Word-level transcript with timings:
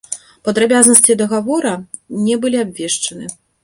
Падрабязнасці 0.47 1.17
дагаворы 1.21 1.77
не 2.27 2.43
былі 2.43 2.57
абвешчаны. 2.67 3.35